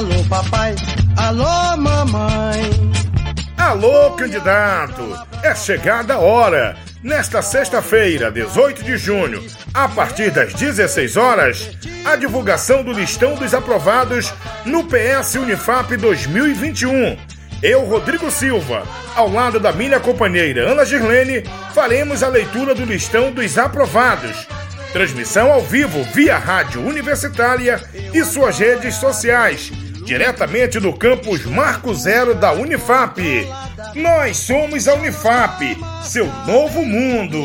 [0.00, 0.74] Alô, papai.
[1.14, 2.70] Alô, mamãe.
[3.58, 5.14] Alô, candidato.
[5.42, 6.74] É chegada a hora.
[7.02, 9.44] Nesta sexta-feira, 18 de junho,
[9.74, 11.70] a partir das 16 horas,
[12.02, 14.32] a divulgação do listão dos aprovados
[14.64, 17.18] no PS Unifap 2021.
[17.62, 21.44] Eu, Rodrigo Silva, ao lado da minha companheira Ana Girlene,
[21.74, 24.48] faremos a leitura do listão dos aprovados.
[24.94, 27.82] Transmissão ao vivo via Rádio Universitária
[28.14, 29.70] e suas redes sociais
[30.04, 33.20] diretamente do campus Marco Zero da Unifap.
[33.94, 37.38] Nós somos a Unifap, seu novo mundo.